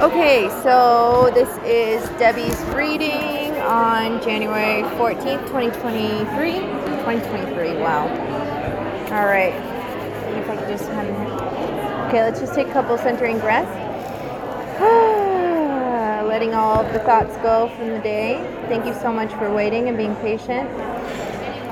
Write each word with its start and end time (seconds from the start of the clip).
Okay, 0.00 0.48
so 0.62 1.30
this 1.34 1.50
is 1.58 2.02
Debbie's 2.18 2.58
reading 2.74 3.52
on 3.60 4.22
January 4.22 4.82
14th, 4.96 5.46
2023. 5.48 6.52
2023, 6.54 7.74
wow. 7.74 8.08
All 9.12 9.26
right. 9.26 9.52
If 10.38 10.48
I 10.48 10.56
could 10.56 10.68
just 10.68 10.88
have 10.88 11.06
Okay, 12.08 12.22
let's 12.22 12.40
just 12.40 12.54
take 12.54 12.68
a 12.68 12.72
couple 12.72 12.96
centering 12.96 13.40
breaths. 13.40 13.68
Letting 16.26 16.54
all 16.54 16.80
of 16.80 16.90
the 16.94 17.00
thoughts 17.00 17.36
go 17.42 17.68
from 17.76 17.88
the 17.88 17.98
day. 17.98 18.38
Thank 18.70 18.86
you 18.86 18.94
so 18.94 19.12
much 19.12 19.30
for 19.34 19.52
waiting 19.52 19.88
and 19.88 19.98
being 19.98 20.16
patient. 20.16 20.70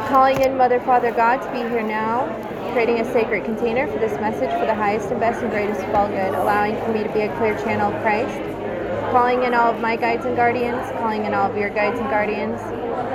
Calling 0.09 0.39
in 0.43 0.55
Mother, 0.55 0.81
Father, 0.81 1.13
God 1.13 1.39
to 1.39 1.51
be 1.51 1.67
here 1.71 1.83
now, 1.83 2.27
creating 2.73 3.01
a 3.01 3.13
sacred 3.13 3.45
container 3.45 3.87
for 3.87 3.99
this 3.99 4.13
message 4.21 4.51
for 4.59 4.67
the 4.67 4.75
highest 4.75 5.11
and 5.11 5.21
best 5.21 5.43
and 5.43 5.51
greatest 5.51 5.81
of 5.83 5.95
all 5.95 6.09
good, 6.09 6.35
allowing 6.35 6.77
for 6.85 6.93
me 6.93 7.03
to 7.03 7.13
be 7.13 7.21
a 7.21 7.37
clear 7.37 7.57
channel 7.59 7.93
of 7.93 8.03
Christ. 8.03 8.41
Calling 9.11 9.43
in 9.45 9.55
all 9.55 9.73
of 9.73 9.81
my 9.81 9.97
guides 9.97 10.25
and 10.27 10.37
guardians, 10.37 10.89
calling 10.99 11.25
in 11.25 11.35
all 11.35 11.51
of 11.51 11.57
your 11.57 11.71
guides 11.71 11.99
and 11.99 12.09
guardians 12.11 12.61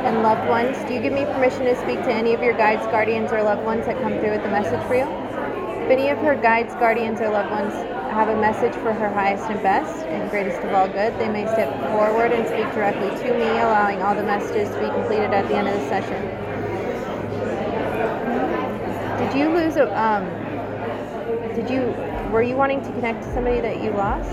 and 0.06 0.22
loved 0.22 0.48
ones. 0.50 0.78
Do 0.88 0.94
you 0.94 1.02
give 1.02 1.14
me 1.14 1.26
permission 1.26 1.64
to 1.66 1.76
speak 1.82 2.00
to 2.04 2.12
any 2.12 2.34
of 2.34 2.42
your 2.42 2.58
guides, 2.58 2.86
guardians, 2.88 3.32
or 3.32 3.42
loved 3.42 3.64
ones 3.64 3.86
that 3.86 4.02
come 4.02 4.20
through 4.20 4.32
with 4.32 4.44
the 4.44 4.50
message 4.50 4.82
for 4.88 4.96
you? 4.96 5.08
If 5.84 5.90
any 5.90 6.10
of 6.10 6.18
her 6.20 6.36
guides, 6.36 6.74
guardians, 6.76 7.22
or 7.22 7.30
loved 7.30 7.52
ones 7.52 7.74
have 8.12 8.30
a 8.30 8.36
message 8.36 8.74
for 8.76 8.94
her 8.94 9.10
highest 9.10 9.50
and 9.50 9.62
best 9.64 10.06
and 10.06 10.30
greatest 10.30 10.62
of 10.62 10.74
all 10.74 10.88
good, 10.88 11.18
they 11.20 11.30
may 11.30 11.46
step 11.48 11.72
forward 11.92 12.32
and 12.32 12.48
speak 12.48 12.72
directly 12.74 13.10
to 13.10 13.34
me, 13.38 13.50
allowing 13.60 14.02
all 14.02 14.16
the 14.16 14.24
messages 14.24 14.70
to 14.70 14.80
be 14.80 14.88
completed 14.88 15.32
at 15.34 15.48
the 15.48 15.56
end 15.56 15.68
of 15.68 15.74
the 15.80 15.88
session. 15.88 16.43
Did 19.34 19.40
you 19.40 19.50
lose 19.50 19.78
a 19.78 19.90
um 20.00 20.26
did 21.56 21.68
you 21.68 21.82
were 22.32 22.44
you 22.44 22.56
wanting 22.56 22.82
to 22.82 22.92
connect 22.92 23.24
to 23.24 23.34
somebody 23.34 23.60
that 23.62 23.82
you 23.84 23.90
lost? 23.90 24.30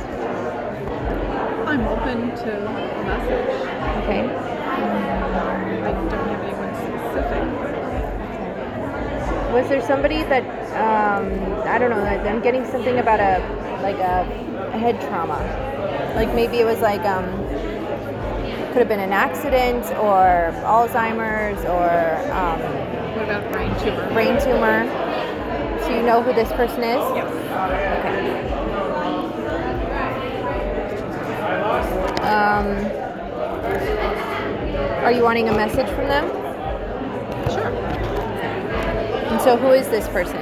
I'm 1.67 1.81
open 1.89 2.37
to 2.37 2.67
a 2.67 3.03
message. 3.05 3.49
Okay. 4.03 4.21
I 4.21 5.91
don't 5.91 6.11
have 6.11 6.43
anyone 6.45 6.75
specific. 6.85 7.45
Was 9.55 9.69
there 9.71 9.81
somebody 9.81 10.23
that 10.25 10.45
um 10.77 11.33
I 11.67 11.79
don't 11.79 11.89
know, 11.89 12.05
I'm 12.05 12.43
getting 12.43 12.67
something 12.67 12.99
about 12.99 13.21
a 13.21 13.41
like 13.81 13.97
a, 13.97 14.27
a 14.75 14.79
head 14.79 15.01
trauma. 15.01 15.41
Like 16.15 16.35
maybe 16.35 16.59
it 16.59 16.67
was 16.67 16.81
like 16.81 17.07
um 17.07 17.25
could 18.73 18.81
have 18.81 18.89
been 18.89 19.01
an 19.01 19.15
accident 19.15 19.87
or 19.97 20.53
Alzheimer's 20.63 21.65
or 21.65 21.89
um, 22.33 22.90
about 23.31 23.53
brain 23.53 23.71
tumor? 23.81 24.13
brain 24.13 24.41
tumor. 24.43 24.87
So 25.83 25.95
you 25.95 26.03
know 26.03 26.23
who 26.23 26.33
this 26.33 26.51
person 26.53 26.83
is? 26.83 27.01
Yes. 27.15 27.33
Okay. 28.01 28.51
Um, 32.27 32.67
are 35.05 35.13
you 35.13 35.23
wanting 35.23 35.49
a 35.49 35.53
message 35.53 35.89
from 35.89 36.07
them? 36.09 36.29
Sure. 37.51 37.69
And 39.29 39.41
so 39.41 39.57
who 39.57 39.71
is 39.71 39.89
this 39.89 40.07
person? 40.09 40.37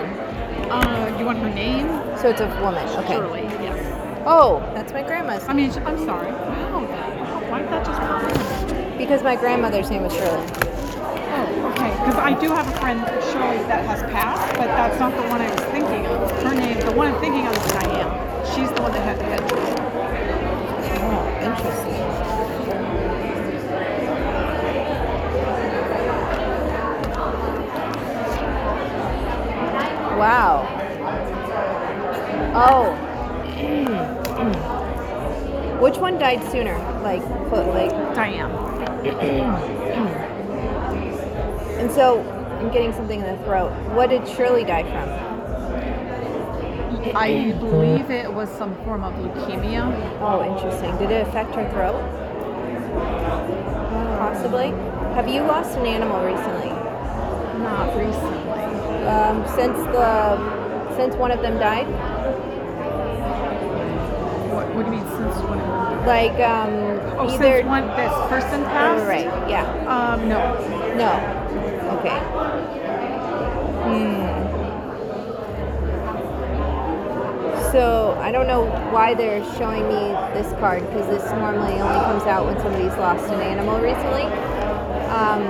Uh, 0.71 1.17
you 1.19 1.25
want 1.25 1.39
her 1.39 1.49
name? 1.49 1.89
So 2.19 2.29
it's 2.29 2.41
a 2.41 2.47
woman. 2.63 2.87
Okay. 2.99 3.15
Shirley. 3.15 3.43
Yes. 3.43 4.23
Oh, 4.27 4.61
that's 4.75 4.93
my 4.93 5.03
grandma's. 5.03 5.47
I 5.49 5.53
mean, 5.53 5.71
I'm 5.87 5.99
sorry. 6.05 6.31
Wow. 6.33 6.85
Why 7.49 7.61
did 7.61 7.71
that 7.71 7.87
just 7.87 8.01
pop? 8.01 8.99
Because 8.99 9.23
my 9.23 9.37
grandmother's 9.37 9.89
name 9.91 10.03
was 10.03 10.13
Shirley. 10.13 10.68
Oh, 11.41 11.71
okay. 11.71 11.91
Because 11.91 12.17
I 12.17 12.35
do 12.41 12.51
have 12.51 12.67
a 12.67 12.77
friend, 12.81 13.01
Shirley, 13.31 13.59
that 13.69 13.85
has 13.85 14.03
passed, 14.11 14.53
but 14.55 14.67
that's 14.67 14.99
not 14.99 15.15
the 15.15 15.23
one 15.23 15.41
I 15.41 15.49
was 15.49 15.61
thinking 15.71 16.05
of. 16.07 16.31
Her 16.43 16.53
name, 16.53 16.81
the 16.81 16.93
one 16.93 17.15
I'm 17.15 17.21
thinking 17.21 17.47
of 17.47 17.57
is 17.57 17.73
Diane. 17.73 18.11
She's 18.45 18.71
the 18.73 18.83
one 18.83 18.91
that 18.91 19.05
had 19.05 19.19
the 19.21 19.25
head 19.25 19.49
trauma. 19.49 19.87
Oh, 21.07 21.29
interesting. 21.47 21.95
Wow. 30.19 30.67
Oh. 32.57 32.95
Which 35.81 35.99
one 35.99 36.19
died 36.19 36.43
sooner? 36.51 36.77
Like, 37.03 37.23
like, 37.53 37.93
Diane. 38.17 38.51
Hmm. 39.99 40.38
And 41.79 41.91
so 41.91 42.21
I'm 42.61 42.71
getting 42.73 42.93
something 42.93 43.21
in 43.21 43.27
the 43.37 43.43
throat. 43.45 43.71
What 43.95 44.11
did 44.11 44.27
Shirley 44.29 44.65
die 44.65 44.83
from? 44.85 45.29
I 47.17 47.53
believe 47.59 48.11
it 48.11 48.31
was 48.33 48.51
some 48.51 48.75
form 48.85 49.03
of 49.05 49.15
leukemia. 49.15 49.85
Oh, 50.21 50.43
interesting. 50.45 50.97
Did 50.99 51.11
it 51.11 51.27
affect 51.27 51.55
her 51.55 51.69
throat? 51.71 51.97
Possibly. 54.19 54.69
Have 55.15 55.29
you 55.29 55.43
lost 55.43 55.77
an 55.79 55.87
animal 55.87 56.23
recently? 56.25 56.71
Not 57.63 57.97
recently. 57.97 58.39
Um, 59.07 59.45
since 59.57 59.79
the 59.95 60.97
since 60.97 61.15
one 61.15 61.31
of 61.31 61.41
them 61.41 61.59
died? 61.59 61.87
What, 64.53 64.67
what 64.75 64.85
do 64.87 64.91
you 64.93 64.99
mean 64.99 65.09
since 65.09 65.37
when? 65.49 65.59
Like 66.07 66.33
um, 66.41 66.99
Oh, 67.19 67.29
either 67.29 67.59
since 67.59 67.67
one 67.67 67.87
this 67.89 68.13
person 68.29 68.65
passed? 68.65 69.07
right? 69.07 69.25
Yeah. 69.49 69.65
Um, 69.87 70.29
no. 70.29 70.39
No. 70.97 71.38
Okay. 71.99 72.19
Hmm. 73.85 74.29
So 77.73 78.17
I 78.21 78.31
don't 78.33 78.47
know 78.47 78.67
why 78.93 79.15
they're 79.15 79.45
showing 79.57 79.83
me 79.89 80.15
this 80.33 80.51
card 80.59 80.83
because 80.87 81.07
this 81.09 81.25
normally 81.33 81.75
only 81.81 82.01
comes 82.01 82.23
out 82.23 82.47
when 82.47 82.57
somebody's 82.61 82.97
lost 82.99 83.25
an 83.33 83.41
animal 83.41 83.79
recently. 83.81 84.25
Um, 85.11 85.43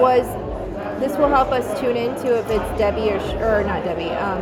was 0.00 0.26
this 1.00 1.16
will 1.18 1.28
help 1.28 1.50
us 1.50 1.78
tune 1.80 1.96
into 1.96 2.38
if 2.38 2.48
it's 2.48 2.78
Debbie 2.78 3.10
or 3.10 3.20
Sh- 3.20 3.34
or 3.34 3.62
not 3.64 3.84
Debbie, 3.84 4.10
um, 4.10 4.40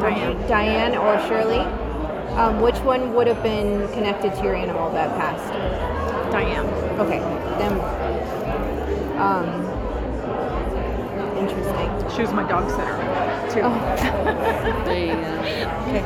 Diane. 0.00 0.48
Diane 0.48 0.96
or 0.96 1.18
Shirley. 1.26 1.60
Um, 2.36 2.60
which 2.60 2.76
one 2.80 3.14
would 3.14 3.26
have 3.26 3.42
been 3.42 3.88
connected 3.94 4.34
to 4.34 4.42
your 4.42 4.54
animal 4.54 4.90
that 4.92 5.08
passed? 5.18 5.50
Diane. 6.30 6.66
Okay, 7.00 7.20
then. 7.58 8.15
Um, 9.16 9.48
interesting. 11.38 12.10
She 12.14 12.22
was 12.22 12.32
my 12.32 12.46
dog 12.48 12.68
sitter 12.70 12.96
too. 13.52 13.62
Oh. 13.66 13.72
Okay. 15.86 16.02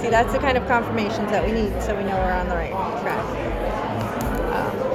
See, 0.00 0.10
that's 0.10 0.32
the 0.32 0.38
kind 0.38 0.56
of 0.58 0.66
confirmations 0.66 1.30
that 1.30 1.44
we 1.44 1.52
need, 1.52 1.82
so 1.82 1.96
we 1.96 2.02
know 2.04 2.16
we're 2.16 2.32
on 2.32 2.48
the 2.48 2.54
right 2.54 2.72
track. 3.02 3.24
Um. 4.52 4.92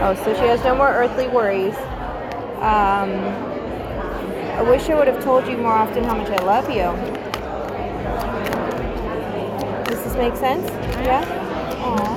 Oh, 0.00 0.14
so 0.24 0.34
she 0.34 0.46
has 0.46 0.62
no 0.64 0.74
more 0.76 0.88
earthly 0.88 1.28
worries. 1.28 1.76
Um, 2.58 3.10
I 4.58 4.62
wish 4.62 4.88
I 4.88 4.94
would 4.94 5.06
have 5.06 5.22
told 5.22 5.46
you 5.46 5.56
more 5.56 5.72
often 5.72 6.02
how 6.04 6.16
much 6.16 6.28
I 6.30 6.44
love 6.44 6.68
you. 6.68 6.92
Does 9.84 10.02
this 10.04 10.07
make 10.18 10.36
sense? 10.36 10.68
Yeah? 11.06 11.24
Aw. 11.78 12.16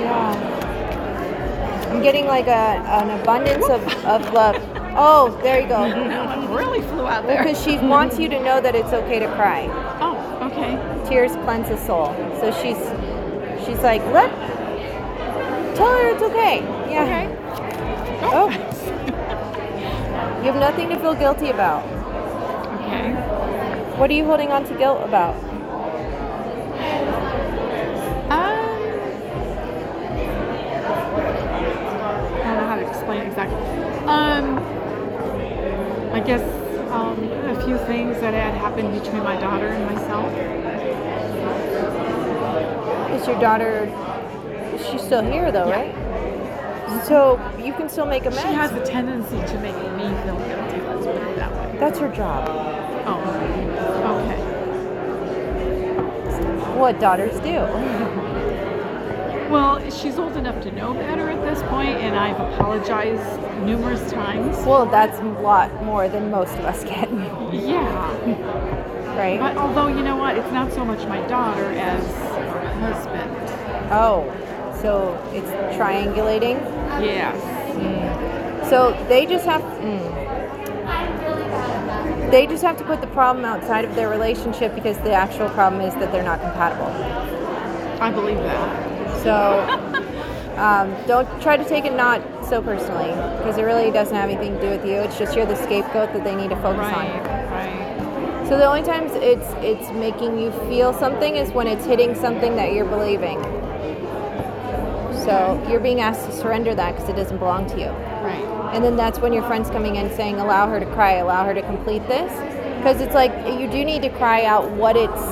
Yeah. 0.00 1.90
I'm 1.92 2.02
getting 2.02 2.26
like 2.26 2.46
a, 2.46 2.50
an 2.50 3.20
abundance 3.20 3.68
of, 3.68 3.82
of 4.04 4.32
love. 4.32 4.56
Oh, 4.96 5.38
there 5.42 5.60
you 5.60 5.68
go. 5.68 5.88
That 5.88 6.26
one 6.26 6.54
really 6.54 6.80
flew 6.80 7.06
out 7.06 7.26
there. 7.26 7.42
Because 7.44 7.62
she 7.62 7.78
wants 7.78 8.18
you 8.18 8.28
to 8.28 8.42
know 8.42 8.60
that 8.60 8.74
it's 8.74 8.92
okay 8.92 9.18
to 9.18 9.26
cry. 9.34 9.68
Oh, 10.00 10.16
okay. 10.50 10.78
Tears 11.08 11.32
cleanse 11.44 11.68
the 11.68 11.76
soul. 11.86 12.14
So 12.40 12.50
she's 12.62 12.78
she's 13.66 13.80
like, 13.80 14.02
let 14.12 14.30
tell 15.76 15.92
her 15.92 16.08
it's 16.14 16.22
okay. 16.22 16.60
Yeah. 16.90 17.04
Okay. 17.04 17.28
Oh. 18.32 18.50
You 20.38 20.52
have 20.52 20.60
nothing 20.60 20.88
to 20.90 20.98
feel 20.98 21.14
guilty 21.14 21.50
about. 21.50 21.84
Okay. 22.80 23.12
What 23.98 24.10
are 24.10 24.14
you 24.14 24.24
holding 24.24 24.50
on 24.50 24.64
to 24.66 24.74
guilt 24.74 25.02
about? 25.02 25.34
Um, 34.14 34.58
I 36.12 36.20
guess 36.20 36.40
um, 36.92 37.18
a 37.24 37.64
few 37.64 37.76
things 37.78 38.20
that 38.20 38.32
had 38.32 38.54
happened 38.54 38.92
between 38.92 39.24
my 39.24 39.34
daughter 39.40 39.66
and 39.66 39.84
myself. 39.92 40.30
Is 43.20 43.26
your 43.26 43.40
daughter 43.40 43.90
she's 44.88 45.02
still 45.02 45.22
here 45.24 45.50
though, 45.50 45.66
Yeah. 45.68 45.80
right? 45.80 47.04
So 47.06 47.40
you 47.58 47.72
can 47.72 47.88
still 47.88 48.06
make 48.06 48.24
amends. 48.24 48.42
She 48.42 48.54
has 48.54 48.70
a 48.72 48.84
tendency 48.86 49.36
to 49.36 49.58
make 49.60 49.74
me 49.74 50.06
feel 50.22 50.36
guilty. 50.36 50.80
Let's 50.86 51.06
put 51.06 51.16
it 51.16 51.36
that 51.36 51.52
way. 51.52 51.76
That's 51.80 51.98
her 51.98 52.08
job. 52.14 52.48
Oh, 53.06 53.18
okay. 54.22 54.40
What 56.78 57.00
daughters 57.00 57.40
do. 57.40 58.20
Well, 59.54 59.88
she's 59.88 60.18
old 60.18 60.36
enough 60.36 60.60
to 60.64 60.72
know 60.72 60.92
better 60.94 61.30
at 61.30 61.40
this 61.42 61.62
point, 61.68 61.90
and 61.90 62.16
I've 62.16 62.40
apologized 62.54 63.40
numerous 63.64 64.10
times. 64.10 64.56
Well, 64.66 64.84
that's 64.84 65.16
a 65.20 65.24
lot 65.42 65.72
more 65.84 66.08
than 66.08 66.28
most 66.28 66.54
of 66.54 66.64
us 66.64 66.82
get, 66.82 67.08
Yeah, 67.52 68.10
right? 69.16 69.38
but 69.38 69.56
although 69.56 69.86
you 69.86 70.02
know 70.02 70.16
what, 70.16 70.36
it's 70.36 70.50
not 70.50 70.72
so 70.72 70.84
much 70.84 71.06
my 71.06 71.24
daughter 71.28 71.66
as 71.66 72.04
her 72.04 72.68
husband. 72.80 73.92
Oh, 73.92 74.24
so 74.82 75.14
it's 75.32 75.48
triangulating. 75.78 76.58
Yes. 77.00 77.38
So 78.68 78.92
they 79.08 79.24
just 79.24 79.44
have. 79.44 79.62
Mm. 79.62 80.24
They 82.32 82.48
just 82.48 82.64
have 82.64 82.76
to 82.78 82.84
put 82.84 83.00
the 83.00 83.06
problem 83.06 83.44
outside 83.44 83.84
of 83.84 83.94
their 83.94 84.08
relationship 84.08 84.74
because 84.74 84.98
the 84.98 85.12
actual 85.12 85.48
problem 85.50 85.80
is 85.80 85.94
that 85.94 86.10
they're 86.10 86.24
not 86.24 86.40
compatible. 86.40 86.88
I 88.02 88.10
believe 88.10 88.38
that. 88.38 88.83
So 89.24 89.34
um, 90.56 90.94
don't 91.06 91.26
try 91.42 91.56
to 91.56 91.64
take 91.64 91.84
it 91.84 91.94
not 91.94 92.20
so 92.44 92.62
personally 92.62 93.10
because 93.38 93.58
it 93.58 93.62
really 93.62 93.90
doesn't 93.90 94.14
have 94.14 94.28
anything 94.30 94.54
to 94.54 94.60
do 94.60 94.68
with 94.68 94.84
you. 94.84 94.96
It's 95.00 95.18
just 95.18 95.34
you're 95.34 95.46
the 95.46 95.56
scapegoat 95.56 96.12
that 96.12 96.22
they 96.24 96.34
need 96.36 96.50
to 96.50 96.56
focus 96.56 96.86
Right, 96.86 97.10
on. 97.10 97.50
right. 97.50 98.48
So 98.48 98.58
the 98.58 98.66
only 98.66 98.82
times 98.82 99.12
it's 99.14 99.48
it's 99.64 99.90
making 99.92 100.38
you 100.38 100.52
feel 100.68 100.92
something 100.92 101.36
is 101.36 101.50
when 101.52 101.66
it's 101.66 101.84
hitting 101.86 102.14
something 102.14 102.54
that 102.56 102.72
you're 102.74 102.84
believing. 102.84 103.42
So 105.24 105.64
you're 105.70 105.80
being 105.80 106.00
asked 106.00 106.26
to 106.26 106.32
surrender 106.32 106.74
that 106.74 106.92
because 106.94 107.08
it 107.08 107.16
doesn't 107.16 107.38
belong 107.38 107.66
to 107.70 107.80
you. 107.80 107.86
Right. 107.88 108.44
And 108.74 108.84
then 108.84 108.96
that's 108.96 109.18
when 109.20 109.32
your 109.32 109.42
friend's 109.44 109.70
coming 109.70 109.96
in 109.96 110.14
saying, 110.14 110.38
allow 110.38 110.68
her 110.68 110.78
to 110.78 110.86
cry, 110.86 111.12
allow 111.14 111.44
her 111.46 111.54
to 111.54 111.62
complete 111.62 112.06
this. 112.08 112.30
Because 112.78 113.00
it's 113.00 113.14
like 113.14 113.32
you 113.58 113.66
do 113.70 113.82
need 113.86 114.02
to 114.02 114.10
cry 114.10 114.44
out 114.44 114.70
what 114.72 114.96
it's, 114.98 115.22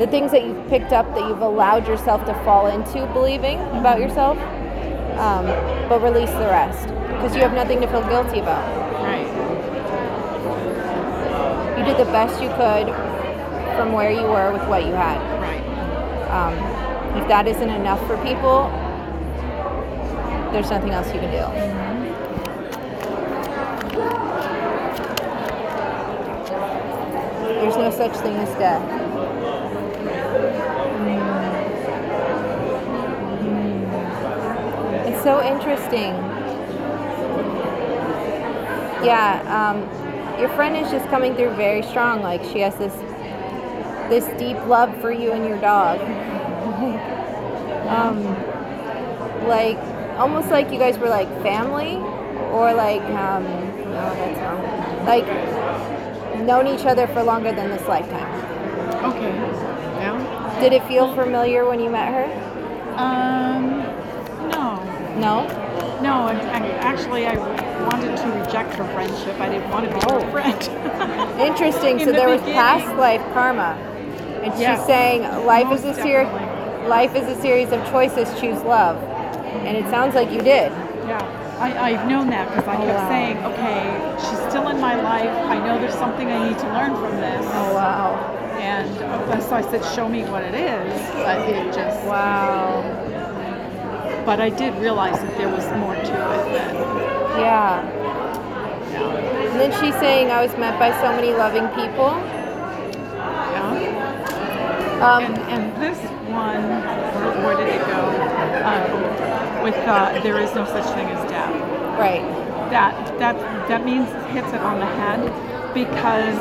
the 0.00 0.06
things 0.06 0.32
that 0.32 0.42
you've 0.46 0.66
picked 0.68 0.94
up 0.94 1.06
that 1.14 1.28
you've 1.28 1.42
allowed 1.42 1.86
yourself 1.86 2.24
to 2.24 2.32
fall 2.42 2.68
into 2.68 3.04
believing 3.12 3.58
about 3.76 4.00
yourself, 4.00 4.38
um, 5.18 5.44
but 5.90 6.00
release 6.00 6.30
the 6.30 6.48
rest. 6.48 6.88
Because 6.88 7.36
you 7.36 7.42
have 7.42 7.52
nothing 7.52 7.82
to 7.82 7.86
feel 7.86 8.00
guilty 8.08 8.38
about. 8.38 8.66
Right. 9.02 9.26
You 11.78 11.84
did 11.84 11.98
the 11.98 12.10
best 12.10 12.42
you 12.42 12.48
could 12.48 12.86
from 13.76 13.92
where 13.92 14.10
you 14.10 14.22
were 14.22 14.52
with 14.52 14.66
what 14.70 14.86
you 14.86 14.92
had. 14.92 15.20
Right. 15.38 15.60
Um, 16.30 16.54
if 17.20 17.28
that 17.28 17.46
isn't 17.46 17.68
enough 17.68 18.00
for 18.06 18.16
people, 18.24 18.70
there's 20.50 20.70
nothing 20.70 20.92
else 20.92 21.08
you 21.08 21.20
can 21.20 21.30
do. 21.30 21.44
There's 27.60 27.76
no 27.76 27.90
such 27.90 28.16
thing 28.22 28.36
as 28.36 28.48
death. 28.58 28.99
So 35.30 35.40
interesting. 35.46 36.12
Yeah, 39.06 39.38
um, 39.46 39.78
your 40.40 40.48
friend 40.50 40.76
is 40.76 40.90
just 40.90 41.08
coming 41.08 41.36
through 41.36 41.54
very 41.54 41.82
strong. 41.82 42.20
Like 42.20 42.42
she 42.42 42.58
has 42.60 42.74
this 42.78 42.94
this 44.10 44.26
deep 44.40 44.56
love 44.66 44.90
for 45.00 45.12
you 45.12 45.30
and 45.30 45.46
your 45.46 45.60
dog. 45.60 46.00
um, 47.86 48.18
like 49.46 49.78
almost 50.18 50.48
like 50.50 50.72
you 50.72 50.80
guys 50.80 50.98
were 50.98 51.08
like 51.08 51.28
family, 51.42 51.94
or 52.50 52.74
like 52.74 53.02
um, 53.02 53.44
no, 53.44 54.06
that's 54.18 54.40
wrong. 54.40 55.06
Like 55.06 55.26
known 56.44 56.66
each 56.66 56.86
other 56.86 57.06
for 57.06 57.22
longer 57.22 57.52
than 57.52 57.70
this 57.70 57.86
lifetime. 57.86 58.34
Okay. 59.04 59.32
Yeah. 60.00 60.58
Did 60.60 60.72
it 60.72 60.82
feel 60.88 61.14
familiar 61.14 61.68
when 61.68 61.78
you 61.78 61.88
met 61.88 62.12
her? 62.12 62.26
Um. 62.96 63.49
No. 65.20 65.46
No. 66.02 66.14
I, 66.26 66.32
I, 66.32 66.68
actually, 66.80 67.26
I 67.26 67.36
wanted 67.86 68.16
to 68.16 68.26
reject 68.40 68.74
her 68.74 68.84
friendship. 68.94 69.38
I 69.40 69.48
didn't 69.48 69.70
want 69.70 69.86
to 69.88 69.94
be 69.94 70.00
Oh. 70.08 70.20
her 70.24 70.30
friend. 70.30 71.40
Interesting. 71.40 72.00
In 72.00 72.06
so 72.06 72.12
the 72.12 72.12
there 72.12 72.28
was 72.28 72.40
past 72.42 72.86
life 72.96 73.22
karma, 73.32 73.76
and 74.42 74.52
she's 74.52 74.60
Yes. 74.62 74.86
saying 74.86 75.22
life 75.46 75.70
is 75.72 75.84
a 75.84 75.94
series. 75.94 76.28
Life 76.88 77.14
is 77.14 77.24
a 77.28 77.40
series 77.40 77.70
of 77.72 77.84
choices. 77.90 78.28
Choose 78.40 78.62
love, 78.62 78.96
and 79.66 79.76
it 79.76 79.84
sounds 79.90 80.14
like 80.14 80.30
you 80.32 80.38
did. 80.40 80.72
Yeah, 81.06 81.20
I, 81.60 81.90
I've 81.92 82.08
known 82.08 82.30
that 82.30 82.48
because 82.48 82.66
I 82.68 82.76
Oh, 82.76 82.86
kept 82.86 82.98
wow. 83.00 83.08
saying, 83.08 83.36
okay, 83.50 84.16
she's 84.18 84.40
still 84.50 84.68
in 84.68 84.80
my 84.80 84.96
life. 85.00 85.30
I 85.50 85.58
know 85.64 85.78
there's 85.78 85.94
something 85.94 86.28
I 86.30 86.48
need 86.48 86.58
to 86.58 86.66
learn 86.72 86.94
from 86.96 87.16
this. 87.20 87.44
Oh 87.46 87.74
wow! 87.74 88.16
And 88.58 88.88
uh, 89.02 89.40
so 89.40 89.56
I 89.56 89.62
said, 89.62 89.84
show 89.94 90.08
me 90.08 90.24
what 90.24 90.42
it 90.42 90.54
is. 90.54 91.00
But 91.16 91.48
it 91.48 91.72
just, 91.74 92.02
Wow. 92.06 92.82
But 94.24 94.40
I 94.40 94.50
did 94.50 94.74
realize 94.76 95.16
that 95.16 95.36
there 95.36 95.48
was 95.48 95.64
more 95.78 95.94
to 95.94 96.00
it. 96.00 96.52
That, 96.54 96.74
Yeah. 97.38 97.82
yeah. 98.92 99.50
And 99.50 99.60
then 99.60 99.70
she's 99.80 99.94
saying, 100.00 100.30
I 100.30 100.42
was 100.44 100.56
met 100.58 100.78
by 100.78 100.90
so 101.00 101.10
many 101.12 101.32
loving 101.32 101.68
people. 101.68 102.10
yeah. 103.54 105.00
Um, 105.02 105.24
And, 105.24 105.38
and 105.54 105.82
this 105.82 105.98
one, 106.30 106.62
where, 107.16 107.46
where 107.46 107.56
did 107.56 107.68
it 107.74 107.80
go? 107.86 108.00
Um, 108.70 109.62
with 109.62 109.76
uh, 109.86 110.20
there 110.22 110.38
is 110.38 110.54
no 110.54 110.64
such 110.64 110.84
thing 110.94 111.06
as 111.08 111.30
death. 111.30 111.52
right. 111.98 112.22
that 112.70 112.94
that 113.18 113.36
that 113.68 113.84
means 113.84 114.08
hits 114.32 114.48
it 114.48 114.60
on 114.60 114.78
the 114.80 114.86
head 114.86 115.20
because 115.74 116.38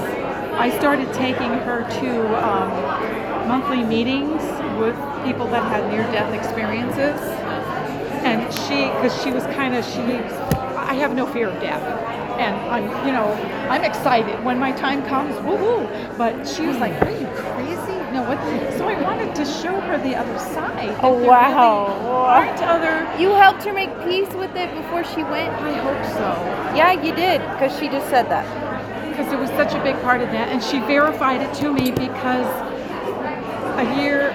I 0.57 0.69
started 0.77 1.11
taking 1.13 1.51
her 1.67 1.83
to 2.01 2.09
um, 2.47 2.69
monthly 3.47 3.83
meetings 3.83 4.41
with 4.79 4.95
people 5.25 5.47
that 5.47 5.63
had 5.63 5.89
near-death 5.91 6.33
experiences, 6.33 7.19
and 8.29 8.53
she 8.53 8.85
because 8.95 9.15
she 9.23 9.31
was 9.31 9.43
kind 9.55 9.75
of 9.75 9.85
she 9.85 9.99
I 10.91 10.93
have 10.95 11.13
no 11.15 11.25
fear 11.27 11.49
of 11.49 11.59
death. 11.61 11.83
And 12.39 12.55
I'm, 12.71 12.85
you 13.05 13.11
know, 13.11 13.27
I'm 13.69 13.83
excited 13.83 14.41
when 14.45 14.57
my 14.59 14.71
time 14.71 15.05
comes, 15.05 15.35
woo-hoo. 15.43 15.85
But 16.17 16.47
she 16.47 16.65
was 16.65 16.77
like, 16.77 16.93
"Are 17.01 17.11
you 17.11 17.27
crazy? 17.35 17.97
No, 18.15 18.23
what?" 18.23 18.39
So 18.77 18.87
I 18.87 18.95
wanted 19.01 19.35
to 19.35 19.45
show 19.45 19.79
her 19.81 19.97
the 19.97 20.15
other 20.15 20.39
side. 20.39 20.95
Oh, 21.03 21.13
wow. 21.13 21.87
Really 21.87 22.07
aren't 22.39 22.61
other. 22.63 22.95
You 23.21 23.33
helped 23.35 23.63
her 23.65 23.73
make 23.73 23.91
peace 24.05 24.33
with 24.35 24.55
it 24.55 24.73
before 24.73 25.03
she 25.03 25.21
went? 25.23 25.51
I 25.61 25.73
hope 25.73 26.03
so. 26.13 26.29
Yeah, 26.77 26.93
you 26.93 27.13
did, 27.13 27.41
because 27.51 27.77
she 27.77 27.89
just 27.89 28.07
said 28.09 28.29
that. 28.29 28.45
because 29.09 29.33
it 29.33 29.39
was 29.39 29.49
such 29.51 29.73
a 29.73 29.83
big 29.83 29.99
part 30.01 30.21
of 30.21 30.31
that, 30.31 30.47
and 30.47 30.63
she 30.63 30.79
verified 30.79 31.41
it 31.41 31.53
to 31.55 31.73
me 31.73 31.91
because 31.91 32.47
a 33.77 33.95
year, 34.01 34.31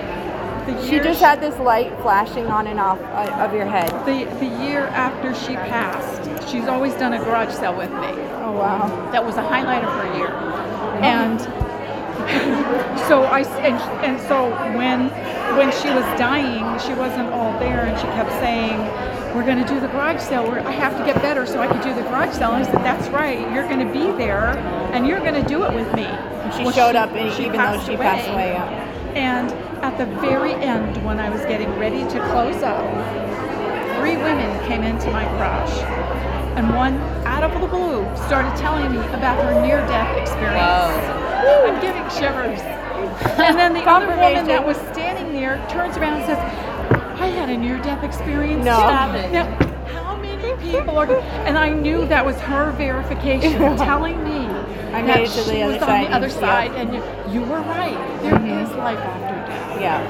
She 0.89 0.99
just 0.99 1.21
had 1.21 1.41
this 1.41 1.59
light 1.59 1.93
flashing 2.01 2.47
on 2.47 2.67
and 2.67 2.81
off 2.81 2.99
uh, 3.01 3.45
of 3.45 3.53
your 3.55 3.67
head. 3.67 3.91
the 4.07 4.25
the 4.39 4.65
year 4.65 4.87
after 4.89 5.35
she 5.35 5.55
passed. 5.55 6.49
She's 6.51 6.67
always 6.69 6.95
done 6.95 7.13
a 7.13 7.19
garage 7.19 7.55
sale 7.55 7.77
with 7.77 7.91
me. 7.91 8.13
Oh, 8.45 8.53
wow. 8.53 9.11
That 9.13 9.25
was 9.25 9.37
a 9.37 9.43
highlight 9.43 9.85
of 9.85 9.93
her 9.93 10.19
year, 10.19 10.31
and 11.03 11.41
so 13.09 13.25
I 13.25 13.41
and, 13.61 13.77
and 14.05 14.21
so 14.29 14.51
when 14.79 15.09
when 15.59 15.71
she 15.73 15.89
was 15.89 16.05
dying, 16.19 16.79
she 16.81 16.95
wasn't 16.95 17.29
all 17.33 17.59
there, 17.59 17.81
and 17.87 17.99
she 17.99 18.07
kept 18.09 18.31
saying. 18.33 18.81
We're 19.35 19.45
going 19.45 19.59
to 19.59 19.67
do 19.67 19.81
the 19.81 19.89
garage 19.89 20.21
sale. 20.21 20.45
We're, 20.47 20.61
I 20.61 20.71
have 20.71 20.97
to 20.97 21.05
get 21.05 21.21
better 21.21 21.45
so 21.45 21.61
I 21.61 21.67
can 21.67 21.83
do 21.83 21.93
the 21.93 22.03
garage 22.09 22.37
sale. 22.37 22.53
And 22.53 22.65
I 22.65 22.71
said, 22.71 22.85
"That's 22.85 23.09
right. 23.09 23.41
You're 23.53 23.67
going 23.67 23.85
to 23.85 23.93
be 23.93 24.17
there, 24.17 24.57
and 24.95 25.09
you're 25.09 25.19
going 25.19 25.35
to 25.35 25.43
do 25.43 25.65
it 25.65 25.75
with 25.75 25.93
me." 25.93 26.07
She 26.57 26.63
Well, 26.63 26.71
showed 26.71 26.95
up 26.95 27.11
and 27.11 27.29
even 27.41 27.57
though 27.59 27.81
she 27.85 27.97
passed 27.97 28.29
away. 28.29 28.53
Yeah. 28.53 28.71
And 29.17 29.51
at 29.85 29.99
the 29.99 30.07
very 30.19 30.55
end, 30.55 30.97
when 31.05 31.21
I 31.21 31.29
was 31.29 31.43
getting 31.43 31.69
ready 31.79 32.05
to 32.05 32.19
close 32.33 32.63
up, 32.63 32.81
three 34.01 34.17
women 34.17 34.49
came 34.67 34.83
into 34.83 35.11
my 35.11 35.25
garage. 35.37 35.77
And 36.57 36.75
one, 36.75 36.95
out 37.27 37.43
of 37.43 37.61
the 37.61 37.67
blue, 37.67 38.03
started 38.25 38.57
telling 38.57 38.91
me 38.91 38.99
about 39.13 39.37
her 39.45 39.61
near 39.61 39.85
death 39.87 40.17
experience. 40.17 41.05
I'm 41.69 41.81
getting 41.83 42.09
shivers. 42.19 42.61
And 43.37 43.59
then 43.59 43.75
the 43.75 43.83
other 43.85 44.09
woman 44.09 44.47
that 44.47 44.65
was 44.65 44.79
standing 44.93 45.35
there 45.35 45.57
turns 45.69 45.99
around 45.99 46.23
and 46.23 46.25
says, 46.25 46.39
I 47.21 47.27
had 47.27 47.51
a 47.51 47.57
near 47.57 47.77
death 47.83 48.03
experience. 48.03 48.65
No. 48.65 48.77
too." 48.77 48.81
Stop 48.81 49.15
it. 49.15 49.31
Now, 49.33 49.45
how 49.93 50.17
many 50.17 50.57
people 50.63 50.97
are. 50.99 51.11
And 51.47 51.59
I 51.59 51.69
knew 51.69 52.07
that 52.07 52.25
was 52.25 52.41
her 52.41 52.73
verification 52.73 53.53
telling 53.77 54.25
me 54.25 54.47
I 54.95 55.03
made 55.03 55.25
it 55.25 55.31
to 55.31 55.43
the 55.43 55.53
she 55.53 55.63
other 55.63 55.73
was 55.73 55.81
side 55.81 56.05
on 56.05 56.11
the 56.11 56.17
other 56.17 56.27
and- 56.27 56.35
side. 56.35 56.71
And 56.73 56.95
you, 56.95 57.03
you 57.33 57.41
were 57.49 57.61
right. 57.61 58.21
There 58.23 58.33
mm-hmm. 58.35 58.65
is 58.65 58.71
life 58.77 58.99
after 58.99 59.35
death. 59.51 59.81
Yeah. 59.81 60.01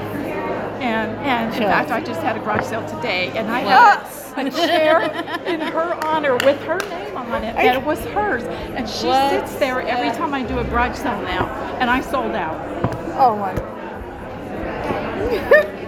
And 0.79 1.11
and 1.25 1.53
in 1.55 1.63
fact, 1.63 1.89
I 1.89 2.01
just 2.01 2.21
had 2.21 2.35
a 2.37 2.39
garage 2.39 2.65
sale 2.65 2.85
today, 2.87 3.31
and 3.35 3.49
I 3.49 3.63
Yes. 3.63 4.33
have 4.33 4.45
a 4.45 4.51
chair 4.51 5.01
in 5.45 5.61
her 5.61 5.93
honor 6.05 6.35
with 6.35 6.61
her 6.63 6.77
name 6.89 7.17
on 7.17 7.43
it. 7.43 7.55
That 7.55 7.77
it 7.77 7.83
was 7.83 7.99
hers, 8.05 8.43
and 8.43 8.87
she 8.87 9.07
What? 9.07 9.31
sits 9.31 9.55
there 9.55 9.81
every 9.81 10.11
time 10.17 10.33
I 10.33 10.43
do 10.43 10.59
a 10.59 10.63
garage 10.65 10.97
sale 10.97 11.19
now, 11.21 11.47
and 11.79 11.89
I 11.89 12.01
sold 12.01 12.35
out. 12.35 12.55
Oh, 13.17 13.35
my. 13.37 13.53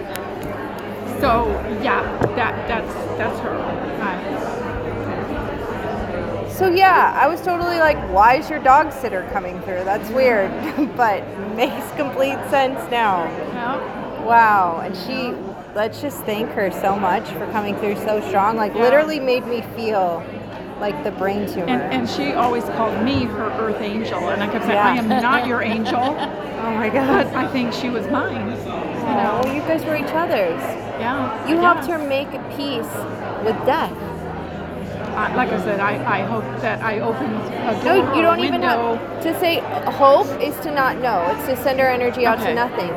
So 1.20 1.48
yeah, 1.82 2.02
that 2.36 2.68
that's 2.68 2.94
that's 3.18 3.40
her. 3.40 3.50
I, 3.50 4.67
So, 6.58 6.68
yeah, 6.68 7.16
I 7.16 7.28
was 7.28 7.40
totally 7.40 7.78
like, 7.78 7.96
why 8.12 8.34
is 8.36 8.50
your 8.50 8.58
dog 8.58 8.92
sitter 8.92 9.28
coming 9.32 9.60
through? 9.62 9.84
That's 9.84 10.10
weird, 10.10 10.50
but 10.96 11.22
makes 11.54 11.88
complete 11.92 12.36
sense 12.50 12.78
now. 12.90 13.24
yeah. 13.54 14.24
Wow. 14.24 14.80
And 14.84 14.96
she, 14.96 15.30
let's 15.76 16.00
just 16.02 16.18
thank 16.24 16.50
her 16.50 16.72
so 16.72 16.96
much 16.98 17.28
for 17.30 17.46
coming 17.52 17.76
through 17.76 17.94
so 17.96 18.20
strong. 18.26 18.56
Like 18.56 18.74
Yeah. 18.74 18.82
literally 18.82 19.20
made 19.20 19.46
me 19.46 19.62
feel 19.76 20.24
like 20.80 21.04
the 21.04 21.12
brain 21.12 21.46
tumor. 21.46 21.66
And, 21.66 21.82
and 21.94 22.10
she 22.10 22.32
always 22.32 22.64
called 22.64 23.04
me 23.04 23.24
her 23.26 23.50
earth 23.60 23.80
angel, 23.80 24.28
and 24.30 24.42
I 24.42 24.46
kept 24.48 24.64
saying, 24.64 24.74
Yeah. 24.74 24.92
I 24.92 24.96
am 24.96 25.08
not 25.08 25.46
your 25.46 25.62
angel, 25.62 25.94
oh 26.00 26.72
my 26.74 26.88
but 26.88 26.94
god. 26.94 27.26
I 27.34 27.46
think 27.52 27.72
she 27.72 27.88
was 27.88 28.06
mine. 28.08 28.50
You 28.50 28.56
Oh, 29.14 29.42
know? 29.44 29.52
you 29.54 29.60
guys 29.62 29.84
were 29.84 29.96
each 29.96 30.12
other's. 30.12 30.60
Yeah. 31.00 31.46
You 31.48 31.54
yeah. 31.54 31.72
helped 31.72 31.88
her 31.88 31.98
make 31.98 32.28
a 32.34 32.42
peace 32.56 32.92
with 33.44 33.56
death. 33.64 33.92
Like 35.18 35.50
I 35.50 35.58
said, 35.62 35.80
I, 35.80 36.20
I 36.20 36.22
hope 36.22 36.44
that 36.62 36.80
I 36.82 37.00
opened 37.00 37.34
a 37.34 37.74
door 37.82 37.84
No, 37.84 38.14
you 38.14 38.22
don't 38.22 38.38
even 38.40 38.60
window. 38.60 38.94
have 38.94 39.22
to 39.24 39.38
say 39.40 39.60
hope 39.92 40.28
is 40.40 40.54
to 40.60 40.70
not 40.70 40.98
know. 40.98 41.26
It's 41.36 41.46
to 41.48 41.56
send 41.62 41.80
our 41.80 41.88
energy 41.88 42.24
out 42.24 42.38
to 42.38 42.54
nothing. 42.54 42.88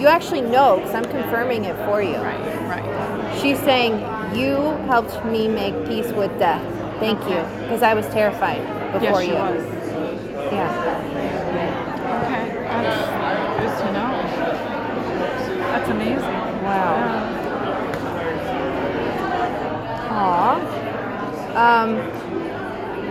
You 0.00 0.08
actually 0.08 0.40
know 0.42 0.76
because 0.78 0.94
I'm 0.94 1.04
confirming 1.04 1.64
it 1.64 1.76
for 1.86 2.02
you. 2.02 2.16
Right, 2.16 2.38
right. 2.68 3.38
She's 3.40 3.58
saying 3.60 3.94
you 4.36 4.56
helped 4.86 5.24
me 5.24 5.46
make 5.48 5.74
peace 5.86 6.10
with 6.12 6.36
death. 6.38 6.62
Thank 6.98 7.20
you, 7.30 7.42
because 7.62 7.82
I 7.82 7.94
was 7.94 8.06
terrified 8.08 8.60
before 8.92 9.22
yes, 9.22 9.24
she 9.24 9.28
you. 9.28 9.34
was. 9.34 9.64
Yeah. 10.52 10.70
Okay, 12.24 12.44
that's 12.66 13.06
good 13.60 13.72
to 13.86 13.92
know. 13.92 14.12
That's 15.70 15.88
amazing. 15.90 16.38
Wow. 16.64 16.94
Yeah. 16.96 17.38
Aw. 20.10 20.67
Um, 21.58 21.98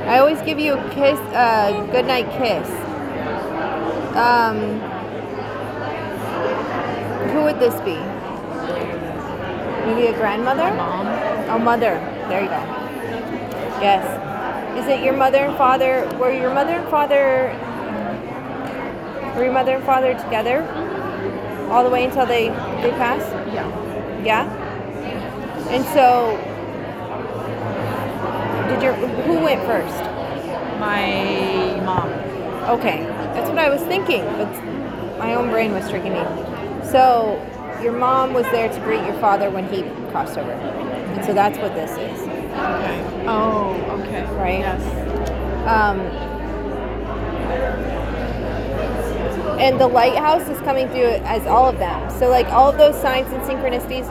I 0.08 0.20
always 0.20 0.42
give 0.44 0.58
you 0.58 0.76
a 0.76 0.90
kiss, 0.92 1.20
uh, 1.36 1.86
good 1.92 2.06
night 2.06 2.32
kiss. 2.38 2.70
Um, 4.16 4.80
who 7.32 7.44
would 7.44 7.60
this 7.60 7.76
be? 7.82 7.98
Maybe 9.86 10.08
a 10.08 10.18
grandmother? 10.18 10.74
Mom. 10.76 11.08
Oh, 11.50 11.60
mother. 11.60 12.00
There 12.30 12.42
you 12.42 12.48
go. 12.48 12.64
Yes. 13.82 14.06
Is 14.78 14.88
it 14.88 15.04
your 15.04 15.18
mother 15.18 15.40
and 15.40 15.58
father? 15.58 16.10
Were 16.18 16.32
your 16.32 16.54
mother 16.54 16.72
and 16.72 16.90
father? 16.90 17.54
Were 19.36 19.44
your 19.44 19.52
mother 19.52 19.76
and 19.76 19.84
father 19.84 20.14
together 20.14 20.64
all 21.70 21.84
the 21.84 21.90
way 21.90 22.06
until 22.06 22.26
they 22.26 22.48
they 22.82 22.92
passed? 22.92 23.30
Yeah. 23.54 24.24
Yeah. 24.24 24.46
And 25.70 25.84
so, 25.88 26.38
did 28.68 28.82
your 28.84 28.94
who 28.94 29.40
went 29.40 29.62
first? 29.62 29.98
My 30.80 31.80
mom. 31.84 32.10
Okay, 32.78 33.04
that's 33.34 33.50
what 33.50 33.58
I 33.58 33.70
was 33.70 33.82
thinking, 33.84 34.24
but 34.24 34.52
my 35.18 35.36
own 35.36 35.50
brain 35.50 35.72
was 35.72 35.90
tricking 35.90 36.14
me. 36.14 36.24
So, 36.84 37.42
your 37.82 37.94
mom 37.94 38.34
was 38.34 38.46
there 38.46 38.68
to 38.68 38.80
greet 38.82 39.04
your 39.06 39.18
father 39.20 39.50
when 39.50 39.68
he 39.70 39.84
crossed 40.12 40.38
over, 40.38 40.52
and 40.52 41.26
so 41.26 41.34
that's 41.34 41.58
what 41.58 41.74
this 41.74 41.92
is. 41.92 42.22
Okay. 42.22 43.26
Oh, 43.28 43.74
okay. 44.02 44.24
Right. 44.36 44.60
Yes. 44.60 44.82
Um, 45.68 46.00
and 49.60 49.80
the 49.80 49.88
lighthouse 49.88 50.48
is 50.50 50.60
coming 50.62 50.88
through 50.90 51.20
as 51.26 51.46
all 51.48 51.68
of 51.68 51.78
them. 51.80 52.10
So, 52.20 52.30
like 52.30 52.48
all 52.48 52.70
of 52.70 52.78
those 52.78 53.00
signs 53.02 53.28
and 53.34 53.42
synchronicities, 53.44 54.08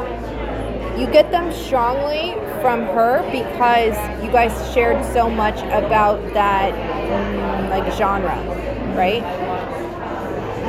you 0.99 1.07
get 1.07 1.31
them 1.31 1.53
strongly 1.53 2.33
from 2.63 2.83
her 2.87 3.23
because 3.31 3.95
you 4.25 4.31
guys 4.31 4.53
shared 4.73 5.05
so 5.13 5.29
much 5.29 5.59
about 5.65 6.23
that 6.33 6.73
mm, 6.73 7.69
like 7.71 7.93
genre, 7.95 8.37
right? 8.97 9.23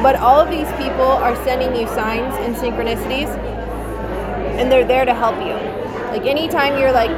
But 0.04 0.18
all 0.18 0.40
of 0.40 0.50
these 0.50 0.68
people 0.74 1.02
are 1.06 1.36
sending 1.44 1.76
you 1.76 1.88
signs 1.88 2.36
and 2.36 2.56
synchronicities, 2.56 3.30
and 4.60 4.72
they're 4.72 4.86
there 4.86 5.06
to 5.06 5.14
help 5.14 5.36
you. 5.38 5.56
Like 6.12 6.26
anytime 6.26 6.80
you're 6.80 6.92
like, 6.92 7.10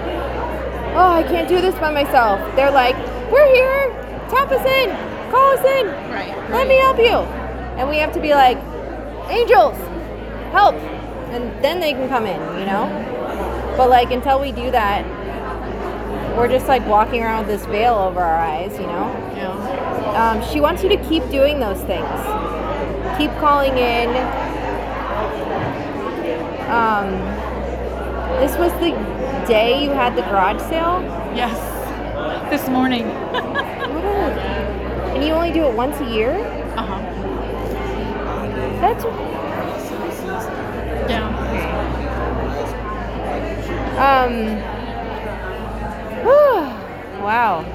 oh, 0.95 1.11
I 1.11 1.23
can't 1.23 1.47
do 1.47 1.61
this 1.61 1.75
by 1.75 1.91
myself, 1.91 2.39
they're 2.55 2.71
like, 2.71 2.95
we're 3.31 3.47
here, 3.53 3.89
tap 4.29 4.51
us 4.51 4.65
in, 4.65 4.89
call 5.31 5.57
us 5.57 5.65
in, 5.65 5.87
Right. 6.11 6.51
let 6.51 6.67
me 6.67 6.75
help 6.77 6.97
you. 6.97 7.17
And 7.79 7.89
we 7.89 7.97
have 7.97 8.13
to 8.13 8.19
be 8.21 8.33
like, 8.33 8.57
angels, 9.29 9.77
help. 10.51 10.75
And 11.31 11.63
then 11.63 11.79
they 11.79 11.93
can 11.93 12.09
come 12.09 12.25
in, 12.25 12.39
you 12.59 12.65
know? 12.65 12.87
But 13.77 13.89
like 13.89 14.11
until 14.11 14.39
we 14.39 14.51
do 14.51 14.71
that, 14.71 15.05
we're 16.37 16.47
just 16.47 16.67
like 16.67 16.85
walking 16.87 17.21
around 17.23 17.47
with 17.47 17.59
this 17.59 17.65
veil 17.67 17.95
over 17.95 18.19
our 18.19 18.37
eyes, 18.37 18.73
you 18.73 18.87
know? 18.87 19.11
Yeah. 19.35 19.51
Um, 20.15 20.51
she 20.51 20.59
wants 20.59 20.83
you 20.83 20.89
to 20.89 20.97
keep 21.09 21.23
doing 21.29 21.59
those 21.59 21.81
things. 21.83 22.07
Keep 23.17 23.31
calling 23.39 23.77
in. 23.77 24.09
Um, 26.69 27.11
this 28.39 28.57
was 28.57 28.71
the 28.73 28.91
day 29.47 29.83
you 29.83 29.89
had 29.89 30.15
the 30.15 30.21
garage 30.23 30.61
sale? 30.69 31.01
Yes. 31.35 31.57
This 32.49 32.67
morning. 32.69 33.05
And 35.19 35.27
you 35.27 35.33
only 35.33 35.51
do 35.51 35.65
it 35.65 35.73
once 35.75 35.99
a 35.99 36.09
year? 36.09 36.31
Uh 36.77 36.81
huh. 36.81 37.01
That's 38.79 39.03
Yeah. 41.09 41.27
Um. 43.99 44.55
wow. 47.21 47.65